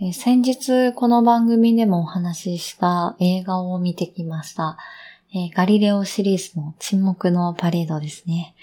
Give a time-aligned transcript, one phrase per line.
[0.00, 4.78] え、先日この番組でもお話しした映画を見てきました。
[5.34, 8.54] え、ガリレオシリーズの沈黙のパレードですね。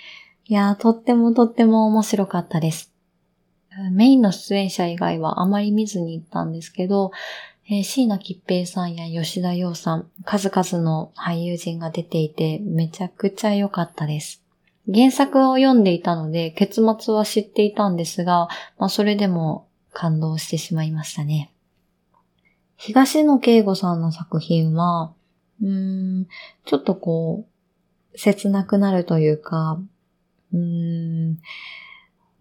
[0.45, 2.93] いやー、とってもとっても面白かったです。
[3.91, 7.11] メインの出演者以外はあまり見ずに行ったんですけど、
[7.67, 14.41] えー、椎名吉平さんや吉田洋さん、数々の俳優陣が出ていて、めちゃくちゃ良かったです。
[14.87, 18.47] 原作を読んでいたので、結末は知っていたんですが、
[18.77, 21.53] まあ、それでも感動してしまいましたね。
[22.75, 25.13] 東野圭吾さんの作品は、
[25.63, 26.27] うん、
[26.65, 27.47] ちょっとこ
[28.13, 29.79] う、切なくなるというか、
[30.53, 31.39] うん、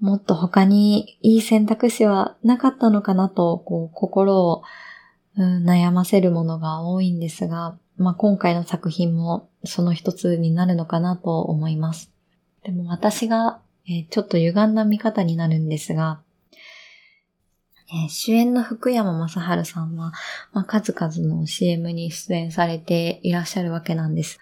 [0.01, 4.64] もっと他にいい選択肢はなかったのかなと、こう、心を、
[5.36, 12.11] うん、悩ませるものが多いんですが、まあ、今回の作品もその一つになるのかなと思います。
[12.64, 16.23] でも私が、えー、ちょっと歪んだ見方になるんですが、
[17.93, 19.29] えー、主演の福山雅
[19.65, 20.12] 治さんは、
[20.52, 24.39] まあ、数々の CM に出演されていらっしゃるわけなんです。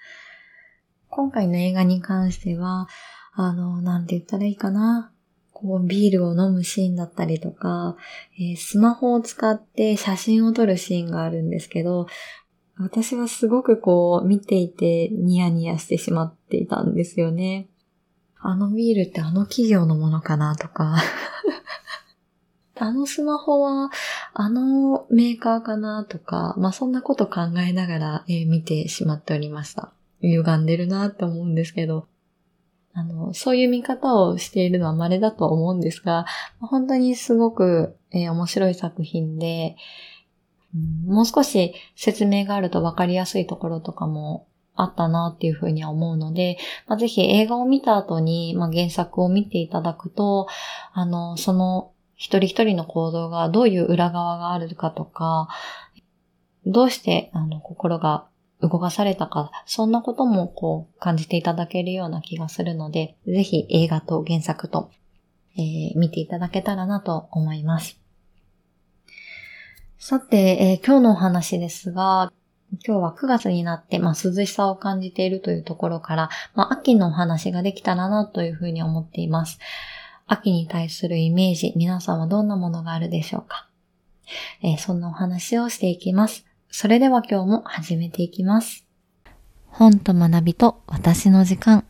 [1.09, 2.89] 今回の映画に関しては、
[3.35, 5.13] あの、なんて言ったらいいかな。
[5.53, 7.97] こう、ビールを飲むシーンだったりとか、
[8.39, 12.07] えー、スマホを使って写真を撮るシーンがあるんですけど、
[12.79, 17.69] 私はすごくこう、見ていてニヤニヤしてしまっていたんですよね。
[18.45, 20.97] あのビールってあの企業のものかなとか
[22.83, 23.93] あのスマホは
[24.35, 29.93] あのメーカーかなとか、まあそんなこと考えながら、えー、見てしまっておりました。
[30.21, 32.09] 歪んでるなって思うんですけど、
[32.93, 36.27] あの、そういう見方をしているのは稀だと思うんですが、
[36.59, 39.77] 本当にすごく、えー、面白い作品で、
[40.75, 50.49] うん、もう少し説明があると分かりやすいところとかもあったなっていうふうには思うので、まあ、ぜひ映画を見た後に、まあ、原作を見ていただくと、
[50.93, 51.92] あの、その
[52.23, 55.49] 一人一人の行動がどういう裏側があるかとか、
[56.65, 58.29] どうしてあの心が
[58.61, 64.93] 動かされたか、そんなこともこう感じていただけるような気がするので、ぜひ映画と原作と、
[65.57, 67.99] えー、見ていただけたらなと思います。
[69.99, 72.33] さて、えー、今日のお話ですが、
[72.87, 79.59] 今日は9月になって、まあ、涼しさを感じているというところから、まあ、秋のお話ができたらなというふうに思っています。
[80.33, 83.69] 秋に対するイメージ、皆さんはどんなものがあるでしょうか、
[84.63, 86.47] えー、そんなお話をしていきます。
[86.71, 88.87] それでは今日も始めていきます。
[89.67, 91.85] 本と学びと私の時間。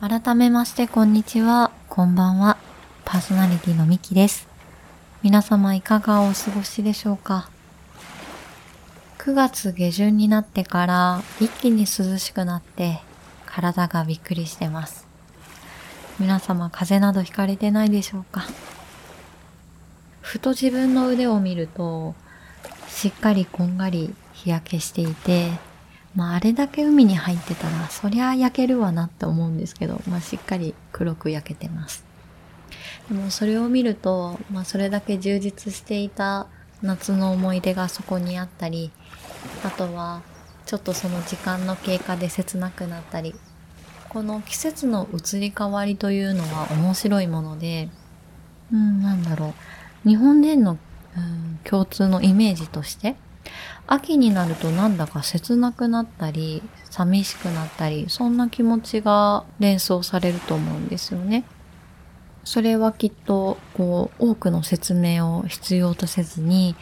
[0.00, 2.56] 改めましてこんにちは、こんばんは。
[3.04, 4.46] パーソナリティのミキです。
[5.24, 7.50] 皆様いかがお過ごしでしょうか
[9.18, 13.00] ?9 月下旬になってから一気に涼しくなって
[13.44, 15.04] 体がびっくりしてます。
[16.20, 18.44] 皆様風邪などひかれてないでしょうか？
[20.20, 22.14] ふと自分の腕を見ると
[22.86, 25.50] しっかりこんがり日焼けしていて
[26.18, 32.04] まあ、あれだけ海に入ってたら、そりゃ焼けるわなって思うんですけど、まあ、しっかり黒く焼けてます。
[33.08, 36.48] でもそれを見ると、まあ、それだけ充実していた
[36.82, 38.90] 夏の思い出がそこにあったり、
[39.62, 40.22] あとは、
[40.66, 43.36] ちょっとその時間の経過で切なくなったり、
[44.08, 47.90] この季節の移り変わりというのは面白いもので、
[48.72, 49.54] うん、なんだろ
[50.04, 50.08] う。
[50.08, 50.78] 日本人の、
[51.16, 53.14] うん、共通のイメージとして、
[53.86, 61.44] 秋になるとなんだか切なくなったり、寂しくなったり、そんな気持ちが連想されると思うんですよね。
[62.44, 66.76] それはきっと、こう、多くの説明を必要とせずに、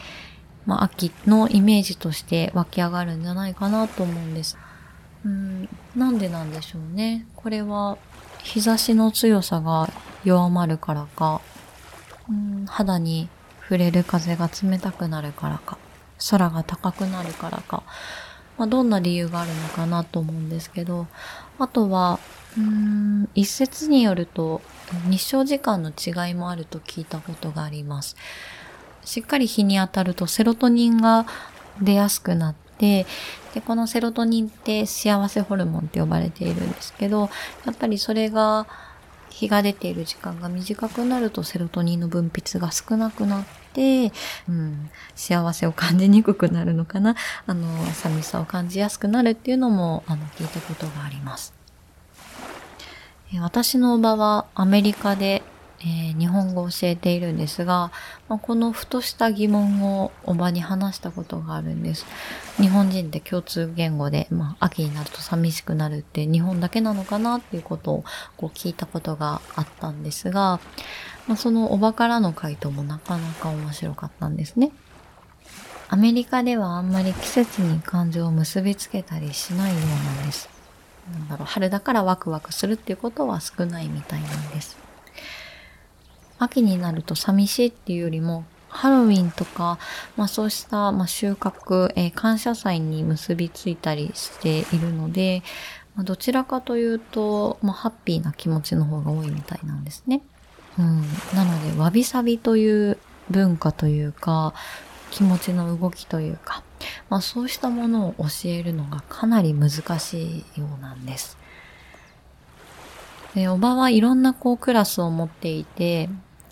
[0.65, 4.57] まあ、秋のイメージとして湧き上がるんじゃないかなと思うんです。
[5.25, 7.25] うん、なんでなんでしょうね。
[7.35, 7.97] これは、
[8.43, 9.89] 日差しの強さが
[10.23, 11.41] 弱まるからか、
[12.29, 13.29] うん、肌に
[13.61, 15.77] 触れる風が冷たくなるからか。
[16.29, 17.83] 空が高くなるからか、
[18.57, 21.07] まあ、どんな理由があるのかなと思うんですけど、
[21.59, 22.19] あとは、
[22.57, 24.61] うーん、一説によると、
[25.09, 28.15] 日照時間の違いもあると聞いたことがあります。
[29.03, 31.25] しっかり日に当たるとセロトニンが
[31.81, 33.05] 出やすくなって、
[33.53, 37.29] で、このセロトニンって幸せホルモンって呼ばれているんですけど、
[37.65, 38.67] やっぱりそれが
[39.37, 44.11] 日が出ている時間が短くなるとセロトニンの分泌が少なくなって、
[44.49, 47.15] うん、幸せを感じにくくなるのかな。
[47.45, 51.53] あの、寂しさを感じやすくなるっていうのも、あの、聞いたことがあります。
[53.39, 55.43] 私の場はアメリカで
[55.79, 57.91] えー、日本語を教えているんですが、
[58.27, 62.05] まあ、このふとした疑問をおばに話したことがあるんです。
[62.57, 68.03] 日本人って共通言語で、まあ、秋になると寂しくなるって日本だけなのかなっていうことを
[68.37, 70.59] こう聞いたことがあったんですが、
[71.27, 74.71] まあ、そのおばからの回答もなかなか面白かったんですね。
[75.89, 80.49] アメリカではあんまり季節に感情を結びつけたりしないようなんです。
[81.13, 84.86] なんだろう、春だからワクワクするっていうことは少ないみたいなんです。
[86.39, 89.79] 秋になると寂しいっていうよりも、ハロウィンとか、
[90.15, 95.41] まあそうした、まあ、収穫、えー、感謝祭に結びついたりしているので、
[95.95, 100.21] まあ、どちらかというと、まあ、ハッピーな気持ちの方が多いみたいなんですね。
[100.77, 101.01] うん。
[101.33, 102.97] なので、わびさびという
[103.31, 104.53] 文化というか、
[105.09, 106.61] 気持ちの動きというか、
[107.09, 111.37] まあそうしたものを教えるのがかなり難しいようなんです。
[113.33, 116.09] で、おばはいろんなこうクラスを持っていて、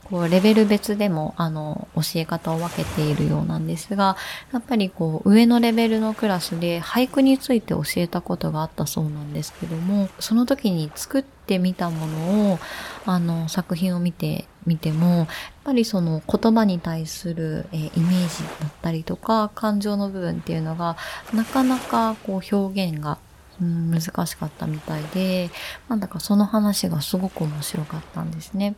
[0.09, 4.15] こう、レベル別でも、あの、教え方を分けているようなんですが、
[4.53, 12.59] やっぱりこう、上のレベルのクラスで俳句について教えたことがあったそうなんですけども、その時に作ってみたものを、
[13.05, 15.27] あの、作品を見てみても、やっ
[15.63, 20.97] ぱりその言葉に対する、えー、イメージだったりとか、感情の部分っていうのが、
[21.33, 23.17] なかなかこう、表現が
[23.61, 25.49] うん、難しかったみたいで、
[25.87, 28.75] なんだかその話がすごく面白かったんですね。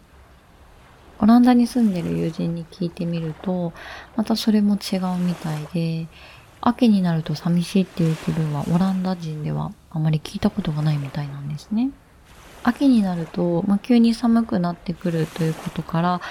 [1.19, 3.73] オランダに住んでる友人に聞いてみると、
[4.15, 6.07] またそれも違うみたいで、
[6.61, 11.91] 秋になると寂しいっていう気分はオランダ人ではあまり聞いたことがないみたいなんですね。
[12.63, 16.21] 秋になると、まあ、急に寒くなってくるということから、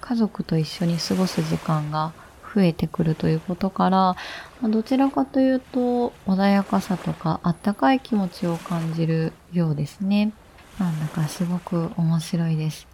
[0.00, 2.12] 家族と一緒に過ごす時間が
[2.54, 4.16] 増えてくるということから、ま
[4.64, 10.32] あ、どちらかというと穏やかさとかあったかい気持ちを感じるようですね。
[10.78, 12.93] なんだかすごく面白いです。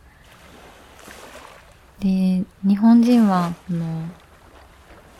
[2.00, 4.05] で、日本人は、この、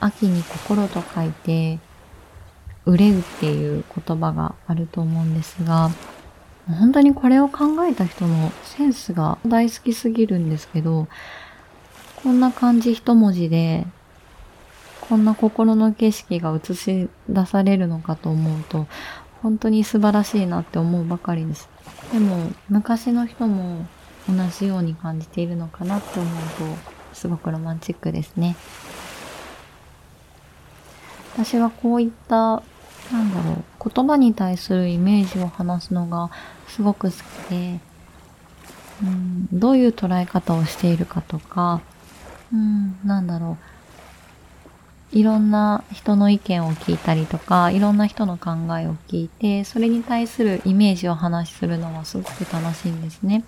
[0.01, 1.79] 秋に心と書いて、
[2.87, 5.91] 憂うっていう言葉があると思うんですが、
[6.67, 11.09] 本当にこれを考えた人のセンスが大好きすぎるんですけど、
[12.23, 13.87] こんな漢字一文字で、
[15.03, 18.87] こんな心の景色が映し出されるのかと思うと、
[19.43, 21.69] 本当に素晴らしいなって思うばかりです。
[22.13, 23.87] でも、昔の人も
[24.31, 26.33] 同じように感じているのかなって思う
[27.13, 28.57] とすごくロマンチックですね。
[31.35, 32.63] 私はこういった
[33.13, 36.31] なんだろう言葉に対するイメージを話すのが
[36.69, 37.81] すごく好きで、
[39.03, 41.81] うん、どういう捉え方をしているかとか、
[42.53, 43.81] うん、なんだろう
[45.13, 53.43] いろんな人の意見を聞いたりとか、いろんな人の考えを聞いて、それに対するイメージを話しするのはすごく楽しいんですね。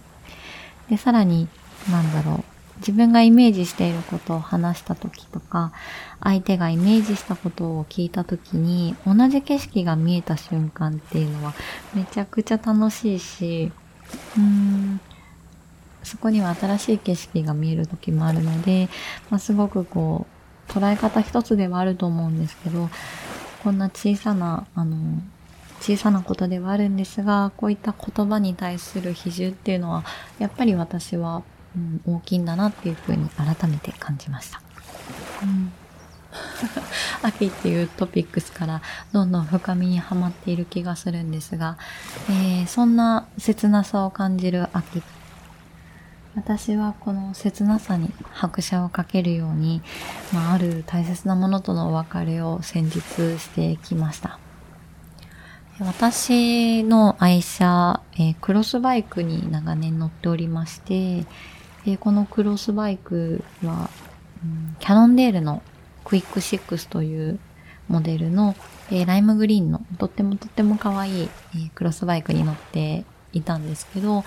[0.88, 1.48] で、さらに、
[1.90, 2.44] なんだろう。
[2.78, 5.72] 自分がイメージしていることを話した時とか、
[6.20, 11.54] 相手がイメージしたことを聞いた時に、同じ景色が見えた瞬間っていうのは、
[11.94, 13.70] めちゃくちゃ楽しいし、
[14.36, 15.00] うーん、
[16.02, 18.88] そこには新しい景色が見える時もあるので、
[19.30, 20.26] まあ、すごくこ
[20.68, 22.90] う、捉え方一つではあると思うんですけど、
[23.62, 24.96] こんな小さな、あの、
[25.82, 30.04] 小さなことではあるんですが、こういった言葉に対する比重っていうのは、
[30.38, 31.42] やっぱり私は、
[31.76, 34.62] うん、大きいんだなっていうふうに改めて感じました。
[35.42, 35.72] うん、
[37.22, 38.80] 秋っていうトピックスから
[39.12, 41.76] どんどん深みにはまっている気がするんですが、
[42.30, 45.02] えー、そんな切なさを感じる秋。
[46.36, 49.82] 私はこの切なさに拍車をかけるように、
[50.32, 53.00] まあ、ある大切なものとのお別れを先日
[53.38, 54.38] してきました。
[55.84, 61.26] 私の愛車、えー、クロスバイクに長年乗っておりまして、
[61.86, 63.90] え、このクロスバイクは、
[64.44, 65.62] うん、キャノンデールの
[66.04, 67.40] クイック6という
[67.88, 68.54] モデルの、
[68.90, 74.24] えー、ライムグリーンのとってもとっても可愛い、えー、クロスバイクに乗っていたんですけど、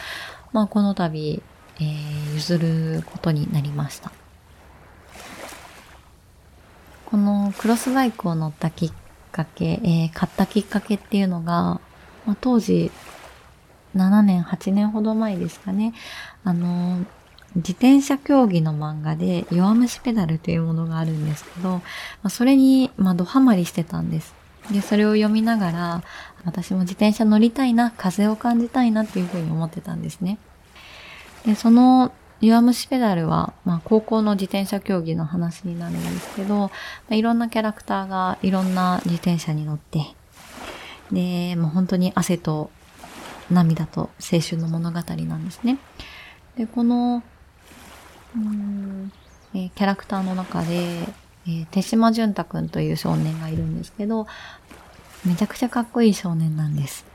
[0.52, 1.42] まあこの度、
[1.80, 4.12] えー、譲ることになりました。
[7.06, 8.92] このクロスバイクを乗ったきっ
[9.36, 11.82] かけ、えー、買ったきっかけっていうのが、
[12.26, 12.90] まあ、当時、
[13.94, 15.94] 7年、8年ほど前ですかね。
[16.46, 17.00] あの、
[17.56, 21.82] 自転車競技の漫画で弱虫ペダルというものがあるんですけど、ま
[22.24, 24.34] あ、それに、まあ、ドハマりしてたんです。
[24.72, 26.04] で、それを読みながら、
[26.46, 30.38] 私も自転車乗りたいな、風を感じたいなっていうふうに思ってたんですね。
[31.46, 36.72] で、その弱虫ペダルは、まあ、高校の自転車競技の話になるんですけど、ま
[37.12, 40.16] あ、いろんなキャラクターがいろんな自転車に乗って、
[41.12, 42.70] で、もう本当に汗と
[43.50, 45.78] 涙と青春の物語なんですね。
[46.58, 47.24] で、この、
[48.36, 49.12] うん
[49.54, 50.76] えー、キャラクターの中で、
[51.48, 54.28] えー、手島淳太くんという少年がいるんですけど、
[55.26, 57.06] めちゃくちゃかっこいい少年なんです。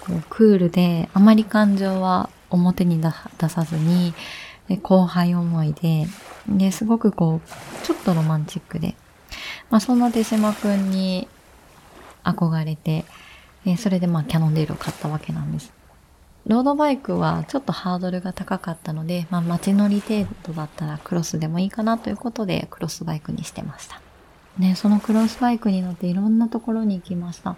[0.00, 4.14] こうクールで、あまり感情は表に出さずに、
[4.72, 6.06] で後輩思いで、
[6.48, 8.94] で、すごくこう、ちょっとロマンチックで、
[9.68, 11.28] まあそんな手島くんに
[12.24, 13.04] 憧れて、
[13.66, 15.72] えそれでまあキャノンデールを買ったわけなんです。
[16.46, 24.00] ロードバイクはちょっとハードルが高かったので、まあ街乗り程度だったらクロスでもいいかなということでクロスバイクにしてました。
[24.58, 27.56] ね、そのクロスバイクに乗っていろんなところに行きました。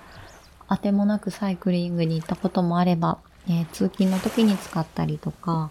[0.66, 3.18] あてもなくサイクリングに行ったこともあれば、
[3.48, 5.70] えー、通勤の時に使ったりとか、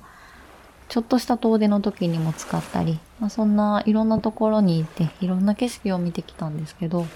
[0.93, 7.07] ちょっとした遠出の時にも使ったり、まあ、そんないろんなところに行っていろんな景色を見てきたんですけど、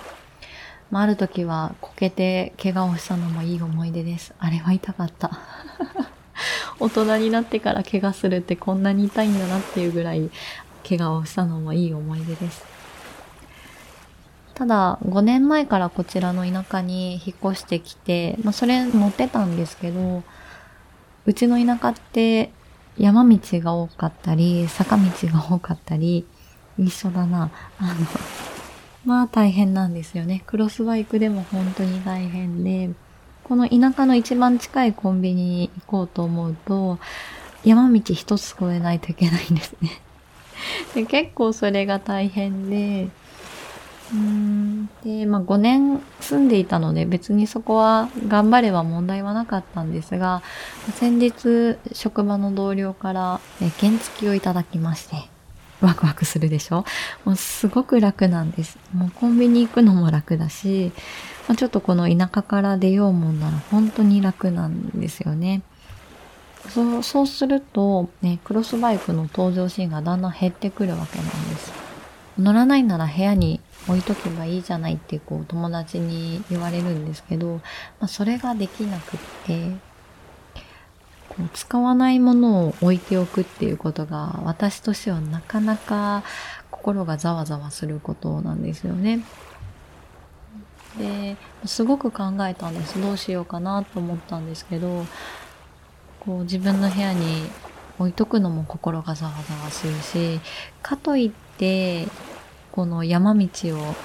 [0.90, 4.34] まあ、ある時はこけて怪我をしたのもいい思い出です。
[4.40, 5.30] あれは痛かった。
[6.82, 10.32] 大人になってから怪我するってこんなに痛いんだなっていうぐらい
[10.84, 12.66] 怪我をしたのもいい思い出です。
[14.56, 20.24] ただ、5年前からこちらの田舎に引っ越してきて、まあ、それ乗ってたんですけど、
[21.28, 22.50] うちの田舎って
[22.98, 26.26] 山道が多かったり、坂道が多かったり、
[26.78, 27.52] 一緒だな。
[27.80, 27.96] あの、
[29.06, 30.44] まあ大変なんですよね。
[30.46, 32.90] クロスバイクでも本当に大変で、
[33.44, 37.00] この田舎の一番近いコンビニに行こうと思うと、
[37.64, 40.02] 山道一つ越えないといけないんですね。
[40.96, 43.10] で結構それが大変で、
[44.14, 50.42] うんで、まあ5年住んでいたので別にそこは頑張れば問題はなかったんですが、
[50.96, 53.42] 先日職場の同僚から
[53.80, 55.30] 原付きをいただきまして、
[55.82, 56.86] ワクワクするでしょ？
[57.26, 58.78] もうすごく楽なんです。
[58.94, 60.94] もうコンビニ行くのも楽だし、
[61.48, 65.62] まあ、ちょっとこの田舎から出ようもんなら本当に楽なんですよね。
[66.70, 71.72] そうそうすると、ね、クロスバイクの登場シーンがだんだん減ってくるわけなんです。
[72.38, 77.62] 乗らないなら部屋に置いとけばいいじゃないってこう友達に言われるんですけど、ま
[78.02, 79.72] あ、それができなくって
[81.30, 86.24] こう、使わないものを置いておくっていうことが私としてはなかなか
[86.72, 89.24] 心がざわざわすることなんですよね。
[90.98, 93.00] で、すごく考えたんです。
[93.00, 95.06] どうしようかなと思ったんですけど、
[96.20, 97.50] こう自分の部屋に
[98.00, 100.40] 置いとくのも心がざわざわするし、
[100.82, 102.08] かといって、
[102.78, 103.96] この山道を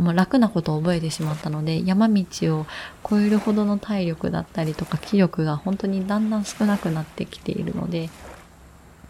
[0.00, 2.24] もう楽なことを覚えてしまったので、山道
[2.56, 2.66] を
[3.04, 8.08] 越えるほどの体力だったりとか気力が本当にだんだん少なくなってきているので、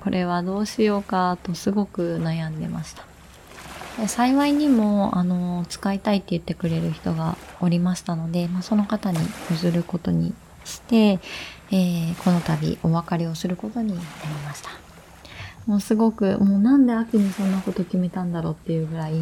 [0.00, 4.08] これはどうしようかとすごく悩んでました。
[4.08, 9.18] 幸いにも、あの、使いたいって言ってくれる人がおりましたので、まあ、その方に
[9.50, 10.32] 譲ることに
[10.64, 11.20] して、
[11.70, 14.00] えー、この度お別れをすることになり
[14.46, 14.87] ました。
[15.68, 19.12] もうすごく、もうなんで秋にそんなこと決めたんだろうっていうぐらい、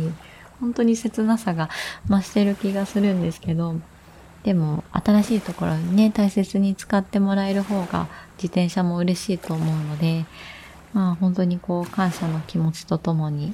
[0.60, 1.68] 本当に切なさが
[2.08, 3.74] 増してる気がするんですけど、
[4.44, 10.24] でも新しいところにね、大切に使ってもらえる方が自転車も嬉しいと思うので、
[10.94, 13.46] まあ本当にこう感謝の気持ちとともに、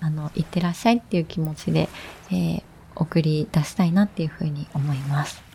[0.00, 1.88] うん、あの、行ってらっしゃいっていう気持ちで、
[2.32, 2.62] えー、
[2.96, 5.47] 送り出したいなっていうふうに思います。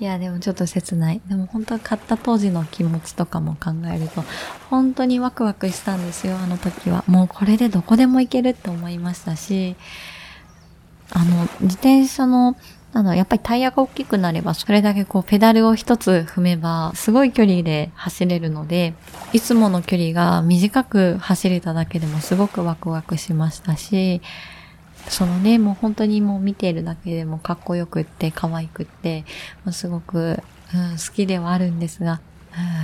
[0.00, 1.20] いや、でもちょっと切ない。
[1.28, 4.24] でも本当買った当時の気持ちとかも考えると、
[4.68, 7.04] 本当にワクワクしたんですよ、あの時は。
[7.06, 9.76] もうこれでどこでも行けるって思いましたし、
[11.10, 12.56] あの、自転車の、
[12.92, 18.94] あの、やっぱりタイヤが大きくなれば、それだけこう、ペダルを一つ踏めば、すごい距離で走れるので、
[19.32, 24.22] いつもの距離が短く走れただけでもすごくワクワクしましたし、
[25.08, 29.24] そのね、もう本当にもう見ているだけでもかっこよくって可愛くって、
[29.64, 30.42] もうすごく、
[30.74, 32.20] うん、好きではあるんですが、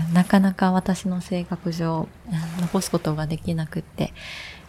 [0.09, 4.13] うん、なかなか私の性格上、うん、残すことができなくって、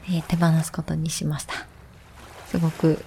[0.05, 1.53] えー、手放すことにしました。
[2.47, 3.03] すごく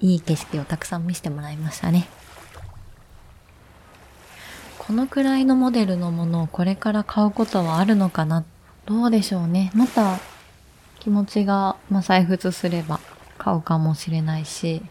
[0.00, 2.08] いい景色をたくさん見せてもらいましたね。
[4.78, 8.44] このくらいのモデルのものをこれから買うことはあるのかな？
[8.86, 9.70] どうでしょうね。
[9.74, 10.18] また
[10.98, 12.98] 気持ちが、まあ、再沸すれば
[13.40, 14.82] 買うかもしれないし、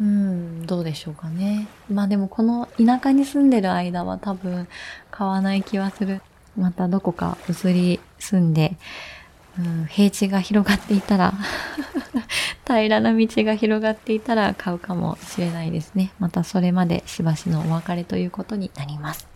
[0.00, 1.68] うん、どうでしょうかね。
[1.90, 4.66] まあでもこの田舎に住んでる間は多分
[5.10, 6.22] 買わない気はする。
[6.56, 8.76] またどこか移り住んで、
[9.58, 11.34] うん、平地が広がっていたら
[12.66, 16.12] 平らな道が広がっていたら買うかもしれないですね。
[16.18, 19.28] またそれまでしばしのお別れということになります。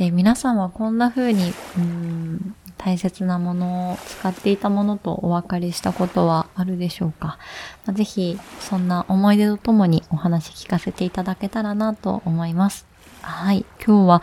[0.00, 7.38] えー、皆さんはこんな風に、うん、大切なものを使っていたものとお分かりしたことはあるでしょうか、
[7.84, 12.86] まあ、ぜひ、そんな思い出とともにお話聞かせていただけたらなと思います。
[13.20, 13.66] はい。
[13.84, 14.22] 今日は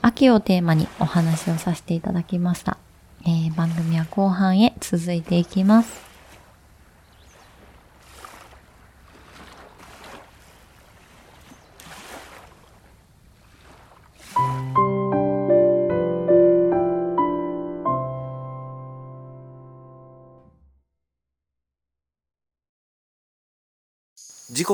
[0.00, 2.78] 秋をテーマにお話をさせていただきました。
[3.26, 6.09] えー、番組は後半へ続いていきます。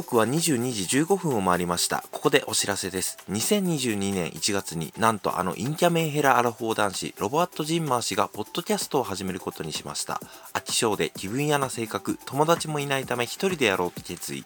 [0.02, 2.04] 刻は22時15分を回りました。
[2.10, 3.16] ここでお知らせです。
[3.30, 10.20] 2022年1月になんとあのインキャメンヘラアラフォー男子、ロボアット・ジンマー氏がポッドキャストを始めることにしました。
[10.52, 14.44] 飽き性で気分屋な性格、友達もいないため一人でやろうと決意。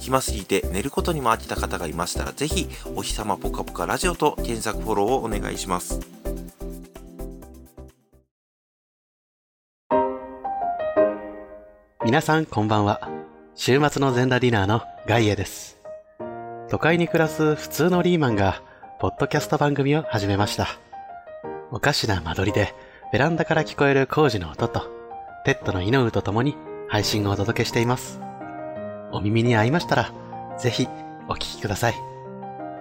[0.00, 6.00] 暇すぎて寝ることにも飽きた方がいましたら、ぜひ、お日様ぽかぽかラジオと検索フォローをお願いします。
[12.04, 13.27] 皆さんこんばんは。
[13.60, 15.80] 週末の全裸ディナーのガイエです。
[16.70, 18.62] 都会に暮らす普通のリーマンが、
[19.00, 20.68] ポッドキャスト番組を始めました。
[21.72, 22.72] おかしな間取りで、
[23.12, 24.88] ベランダから聞こえる工事の音と、
[25.44, 28.20] ペットのイノウと共に配信をお届けしています。
[29.10, 30.12] お耳に合いましたら、
[30.56, 30.86] ぜひ
[31.28, 31.94] お聞きください。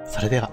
[0.06, 0.52] それでは。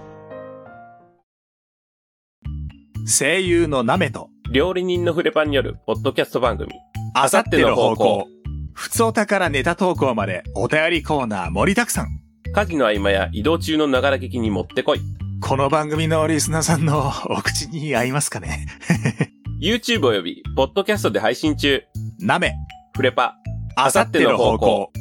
[3.05, 6.71] 声優のナメと料理人のフレパンによるポッドキャスト番組
[7.13, 8.34] あさっての方向
[8.75, 12.19] ふつおたからネタ投稿までお便りコーナー盛りだくさん。
[12.53, 14.99] 家事の合間や移動中のながら聞きに持ってこい。
[15.41, 18.67] この番組のリスナーさんのお口に合いますかね
[19.63, 21.83] ?YouTube および、ポッドキャストで配信中。
[22.19, 22.53] なめ、
[22.95, 23.37] フレパ、
[23.77, 24.91] あさっての方向。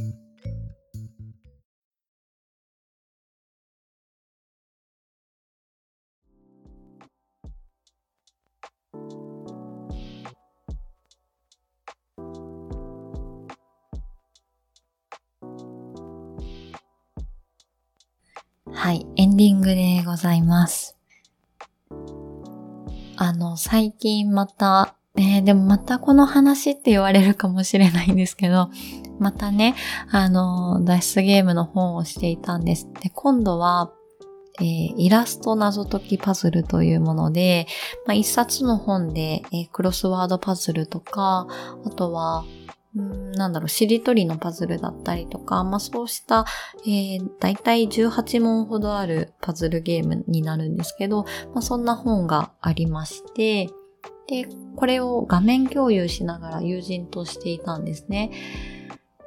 [18.75, 20.99] はい、エンディングでございます。
[23.17, 28.71] あの、最近また、え、でもまたこの話って言われるかもしれないんですけど、
[29.21, 29.77] またね、
[30.11, 32.89] あの、脱出ゲームの本をしていたんです。
[33.01, 33.93] で、今度は、
[34.61, 37.67] えー、イラスト謎解きパズルというもので、
[38.07, 41.47] まあ、一冊の本で、えー、クロスワードパズルとか、
[41.85, 42.45] あとは、
[42.95, 46.45] なんだろう、しりとりのパズルだったりとか、まあそうした、
[46.87, 53.69] えー、だいたい18問ほどあるパズルゲームになるんですけど、まあそんな本がありまして、
[54.29, 58.31] で、これを画面共有しながら友人としていたんですね。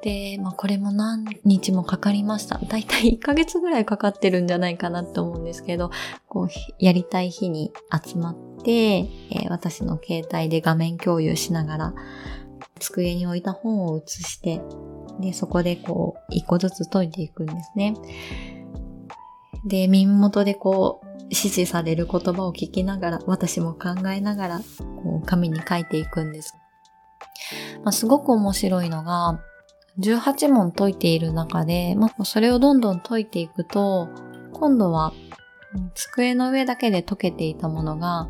[0.02, 2.58] で、まあこれも何日もかかりました。
[2.58, 5.90] だいたい1ヶ月ぐらいかかってるんじゃないかなって思うんですけど、
[6.26, 11.94] こう、やりたい日に集まって、えー、私の携帯で画面共有しながら、
[12.78, 14.60] 机に置いた本を写して、
[15.20, 17.94] で、そこでこう、一個ずつ解いていくんですね。
[19.66, 24.60] で、耳元でこう、指示される言葉を聞きながら、私も考えながら、
[25.02, 26.54] こう、紙に書いていくんです。
[27.84, 29.40] まあ、すごく面白いのが、
[29.98, 34.08] 18問解いている中で、まあ、それをどんどん解いていくと、
[34.52, 35.12] 今度は、
[35.94, 38.28] 机の上だけで解けていたものが、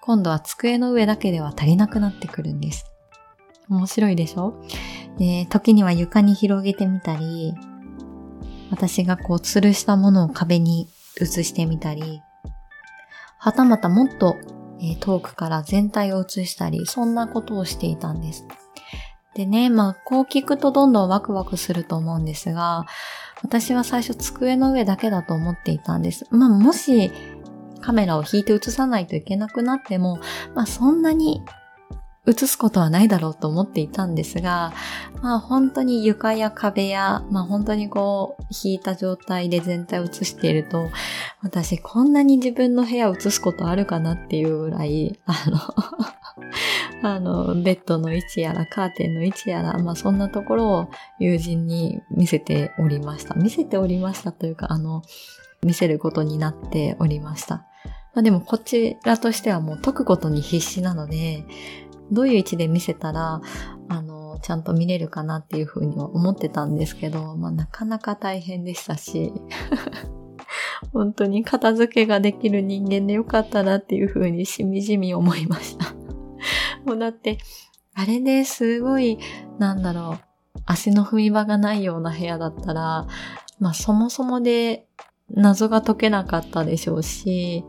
[0.00, 2.86] 今度は机の上だけでは足りなくなってくるんです。
[3.68, 4.62] 面白いでしょ？
[5.18, 7.54] で、時には床に広げてみたり、
[8.70, 10.88] 私がこう吊るしたものを壁に
[11.20, 12.22] 映してみたり、
[13.38, 14.36] はたまたもっと、
[14.80, 18.46] え、遠くから全体を映したり、そんなことをしていたんです。
[19.34, 22.86] でね、まあ、こう聞くとどんどんワクワクすると思うんですが、
[23.42, 26.26] 私は最初机の上だけだと思っていたんです。
[26.30, 27.12] まあ、もし
[27.80, 30.18] カメラを引いて映さないといけなくなっても、
[30.54, 31.42] まあ、そんなに
[32.26, 34.72] 映すことはないだろうと思っていたんですが、
[35.22, 40.88] まあ本当に床や壁や、まあ本当にこう引いた状態で全体を映していると、
[41.42, 45.60] 私こんなに自分の部屋を映すことあるかなっていうぐらい、あの
[47.02, 53.34] あの、ベッドの位置やらカーテンの位置やら、まあそんなところを友人に見せておりました。
[53.34, 55.02] 見せておりましたというか、あの、
[55.62, 57.66] 見せることになっておりました。
[58.14, 61.44] まあでもこちらとしてはもう解くことに必死なので、
[62.10, 63.40] どういう位置で見せたら、
[63.88, 69.32] あの、ちゃんと見れるかなっていうふうには思ってたんですけど、まあなかなか大変でしたし、
[70.92, 75.94] 本当に片付けができる人間でよかったなっていうふうにしみじみ思いました。
[76.84, 77.38] もうだって、
[77.94, 79.18] あれですごい、
[79.58, 80.18] なんだろ
[80.56, 83.06] う、足の踏み場がないような部屋だったら、
[83.58, 84.86] まあそもそもで
[85.30, 87.64] 謎が解けなかったでしょうし、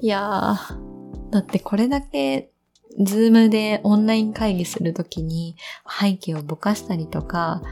[0.00, 2.49] いやー、だってこれだけ、
[2.98, 5.56] ズームでオンライン会議するときに
[6.00, 7.62] 背景をぼかしたりとか、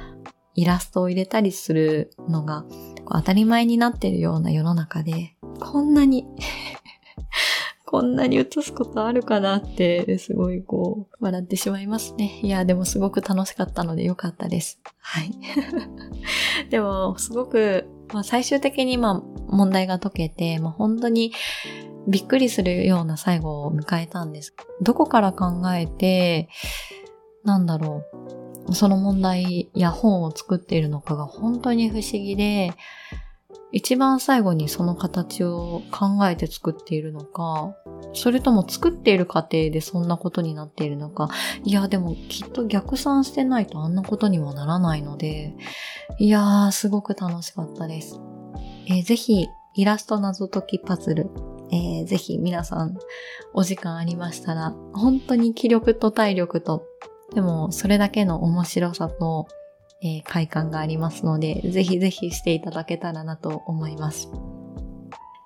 [0.54, 2.64] イラストを入れたりするのが
[3.10, 6.26] 当たり前になっているような世の中で、こんなに
[7.86, 12.38] こんなに映すことあるかなって、すごいこう、笑ってしまいますね。
[12.42, 14.78] いや、でもすごく楽しかったのでよかったです。
[14.98, 15.30] はい。
[16.68, 21.32] でも、すごく、まあ、最終的にまあ、問題が解けて、まあ、本当に
[22.08, 24.54] びっくりするような最後を迎えたんです。
[24.80, 26.48] どこから考えて、
[27.44, 28.02] なんだろ
[28.68, 32.72] う、その問題や本を作っているのかが本当に不思議で、
[33.70, 37.74] 一番最後にその形を考えて作っているのか、
[38.14, 41.28] それとも作っている過程でそんなことになっているのか、
[41.64, 45.54] いや、でもきっと逆算してないとあんなことにはならないので、
[46.18, 48.18] いやー、すごく楽しかったです。
[48.86, 51.30] えー、ぜひ、イラスト謎解きパズル、
[51.70, 52.96] えー、ぜひ皆さん
[53.52, 56.84] お時間ありましたら、本当に気力と体力と、
[57.34, 59.46] でもそれだけの面白さと、
[60.02, 64.30] えー、快感がありますので、ぜひぜひしていただけたらなと思います。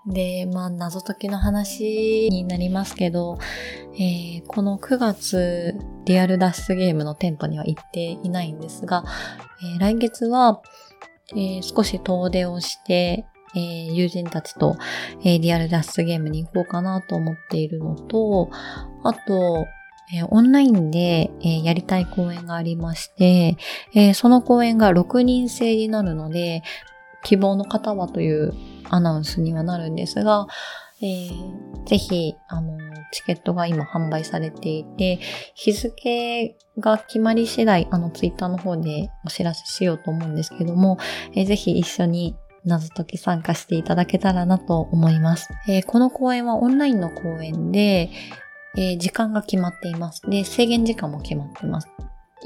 [0.06, 3.38] で、まあ、謎解きの話になりますけど、
[3.94, 9.04] えー、この9月、リアル脱出ゲームの店舗には行っていないんですが、
[9.62, 10.60] えー、来月は、
[11.30, 14.76] えー、少し遠出をして、えー、友人たちと、
[15.24, 18.50] えー、リアル脱出ゲームに行こうかなと思っているのと、
[19.02, 19.66] あと、
[20.14, 23.56] えー、オンラインで、えー、やりたい公演がありまして、
[23.94, 26.62] えー、その公演が6人制になるので、
[27.22, 28.52] 希望の方はという
[28.90, 30.46] アナウンスにはなるんですが、
[31.00, 32.78] えー、ぜひ、あの、
[33.12, 35.18] チケットが今販売されていて、
[35.54, 40.98] 日付が決まり次第、あの、ツイッターの方でお知らせしようと思うんですけども、
[41.34, 45.48] えー、ぜひ一緒に謎解き参加していただけたらなと思います。
[45.68, 48.10] えー、この公演はオンラインの公演で、
[48.76, 50.22] えー、時間が決まっています。
[50.28, 51.88] で、制限時間も決まっています。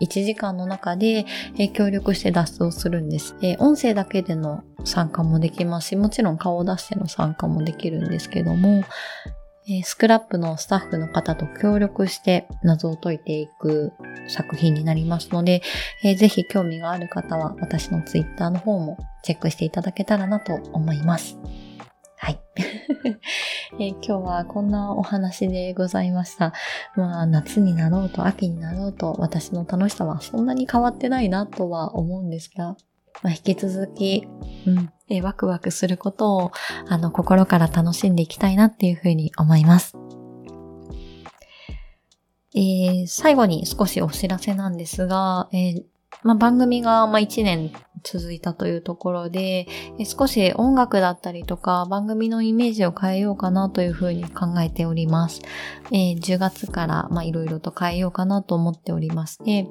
[0.00, 1.26] 1時間の中で、
[1.58, 8.84] えー、協力して脱走するんです、えー、音声だけでの参加もできますし、もちろん顔を出しての参加もできるんですけども、
[9.68, 13.92] えー、スクラップのスタッフの方と協力して謎を解いていく
[14.28, 15.62] 作品になりますので、
[16.04, 21.36] えー、ぜひ興味がある方は私のツイッターの方もチェックしていただけたらなと思います。
[22.16, 22.40] はい。
[23.78, 26.52] えー、今日はこんなお話でございました。
[26.94, 32.76] まあ、夏になろうと秋になろうと私の楽しさはそんなに変わってないなとは思うんですが、
[33.22, 34.26] まあ、引き続き、
[34.66, 36.52] うん、えー、ワクワクすることを、
[36.88, 39.96] あの、心から楽しんでいきたいなっていうふうに思います。
[42.54, 45.84] えー、最後に少しお知らせなんですが、えー、
[46.26, 49.66] まあ、番組がま1年続いたというところで、
[50.04, 55.42] 少し音楽だったりとか番組のイメージを変えようかなというふうに考えております。
[55.92, 59.68] えー、10月からいろいろと変えようかなと思っておりまして、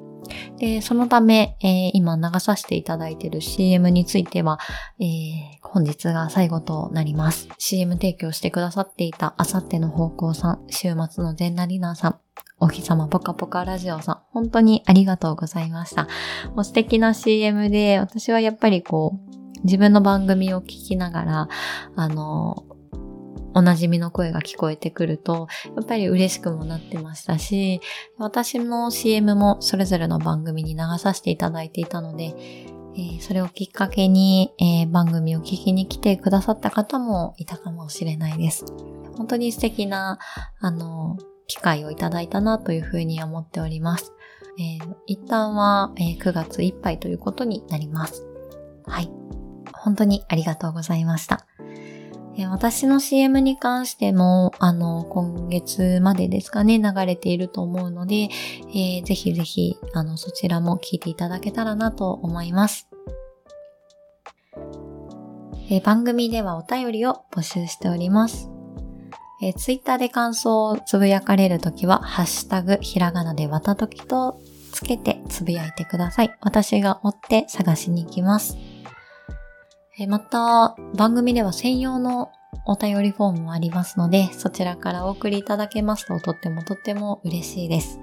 [0.58, 4.58] で、そのため、えー、今流させていただいている CM については、
[4.98, 5.08] えー、
[5.60, 7.48] 本日が最後となります。
[7.58, 12.18] CM 提供してくださっていたあさっての方向さん、週末の全ラリナーさん、
[12.58, 16.08] お日様ぽかぽかラジオさん、本当にありがとうございました。
[16.54, 21.48] もう素敵な CM で、私はやっぱりこう、自分の番組を聞きながら、
[21.96, 22.64] あの、
[23.54, 27.80] おなじみの声が聞こえてくると、やっぱり嬉しくもなってましたし、
[28.18, 32.34] 私の CM もそれぞれの番組に流させていただいていたので、
[32.96, 38.64] えー、それをきっかけに、えー、番組を聞きに来てくださった方もいたかもしれないです。
[39.16, 40.18] 本当に素敵な、
[40.60, 44.12] あの、機会をいただいたなというふうに思っております。
[44.58, 48.26] えー、一旦は、えー、9月いっぱいということになります。
[48.86, 49.10] はい。
[49.72, 51.46] 本当にありがとうございました。
[52.38, 58.28] えー、私の CM に関しても、あの、今月までですかね、流れていると思うので、
[58.68, 62.88] えー、ぜひぜひ、あの、そちらも聞いていただけたらなと思います。
[65.68, 68.55] えー、番組ではお便りを募集しております。
[69.42, 74.40] えー、ツイッターで感想をつぶやかれるときは、ハッシュタグ、ひらがなでわたときと
[74.72, 76.34] つけてつぶやいてください。
[76.40, 78.56] 私が追って探しに行きます。
[79.98, 82.30] え、また、番組では専用の
[82.66, 88.00] お便りフォームもありますので、そちらからお送りいただけますととってもとっても嬉しいです。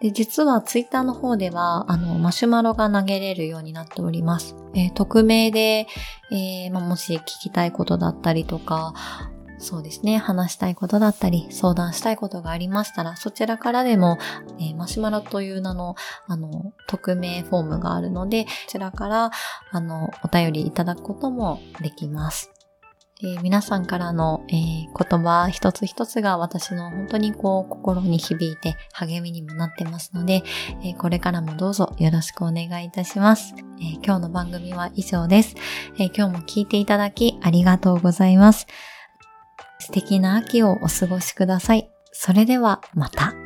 [0.00, 4.56] で、実はツイッターの方では、あの、マシュマロが投げれるようになっております。
[4.74, 5.86] えー、匿名で、
[6.32, 8.94] えーまあ、もし聞きたいことだったりとか、
[9.62, 14.18] そうですね、話したいことだったり、相談したいことがありましたら、そちらからでも、
[14.58, 15.94] えー、マシュマロという名の、
[16.26, 19.30] あの、匿名フォームがあるので、こちらから、
[19.70, 22.50] あの、お便りいただくこともできます。
[23.20, 30.42] で皆さんからの、えー言葉一つ一つが私の本当にこう心に響いて励みにもなってますので、
[30.82, 33.54] えーこれからもどうぞよろしくお願いいたします。
[33.80, 35.54] えー今日の番組は以上です、
[36.00, 38.66] え今日も聞いていただきありがとうございます。
[39.82, 41.90] 素敵な秋をお過ごしください。
[42.12, 43.41] それではまた。